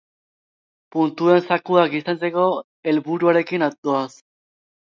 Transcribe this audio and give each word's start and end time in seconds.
Puntuen 0.95 1.43
zakua 1.51 1.83
gizentzeko 1.93 2.47
helburuarekin 2.93 3.67
doaz. 3.91 4.09